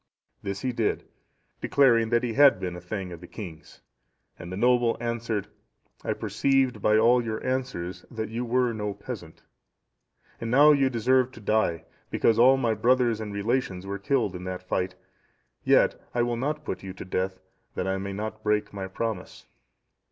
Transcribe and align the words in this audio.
This 0.41 0.61
he 0.61 0.71
did, 0.71 1.07
declaring 1.61 2.09
that 2.09 2.23
he 2.23 2.33
had 2.33 2.59
been 2.59 2.75
a 2.75 2.79
thegn 2.81 3.11
of 3.13 3.21
the 3.21 3.27
king's, 3.27 3.81
and 4.39 4.51
the 4.51 4.57
noble 4.57 4.97
answered, 4.99 5.45
"I 6.03 6.13
perceived 6.13 6.81
by 6.81 6.97
all 6.97 7.23
your 7.23 7.45
answers 7.45 8.03
that 8.09 8.29
you 8.29 8.43
were 8.43 8.73
no 8.73 8.95
peasant. 8.95 9.43
And 10.39 10.49
now 10.49 10.71
you 10.71 10.89
deserve 10.89 11.31
to 11.33 11.39
die, 11.39 11.85
because 12.09 12.39
all 12.39 12.57
my 12.57 12.73
brothers 12.73 13.21
and 13.21 13.31
relations 13.31 13.85
were 13.85 13.99
killed 13.99 14.35
in 14.35 14.43
that 14.45 14.67
fight; 14.67 14.95
yet 15.63 16.01
I 16.15 16.23
will 16.23 16.35
not 16.35 16.65
put 16.65 16.81
you 16.81 16.93
to 16.93 17.05
death, 17.05 17.37
that 17.75 17.85
I 17.87 17.99
may 17.99 18.11
not 18.11 18.41
break 18.41 18.73
my 18.73 18.87
promise." 18.87 19.45